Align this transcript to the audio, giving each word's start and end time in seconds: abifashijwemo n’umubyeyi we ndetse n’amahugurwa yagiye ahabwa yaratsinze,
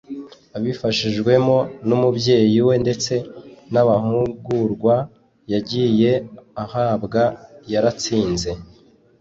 abifashijwemo 0.57 1.57
n’umubyeyi 1.87 2.57
we 2.67 2.75
ndetse 2.83 3.13
n’amahugurwa 3.73 4.95
yagiye 5.51 6.11
ahabwa 6.63 7.23
yaratsinze, 7.71 8.49